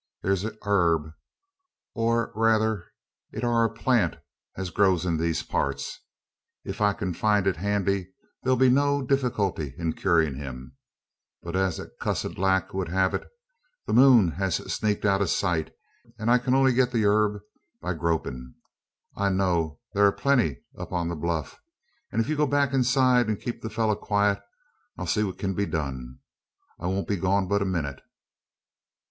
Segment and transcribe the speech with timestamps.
[0.23, 1.13] Thur's a yarb,
[1.93, 2.91] or rayther
[3.31, 4.15] it air a plant,
[4.57, 5.99] as grows in these parts.
[6.65, 8.11] Ef I kin find it handy,
[8.41, 10.75] there'll be no defeequilty in curin' o' him.
[11.43, 13.27] But as the cussed lack wud hev it,
[13.85, 15.71] the moon hez sneaked out o' sight;
[16.17, 17.39] an I kin only get the yarb
[17.79, 18.55] by gropin'.
[19.15, 21.59] I know there air plenty o' it up on the bluff;
[22.11, 24.41] an ef you'll go back inside, an keep the fellur quiet,
[24.97, 26.17] I'll see what kin be done.
[26.79, 28.01] I won't be gone but a minute."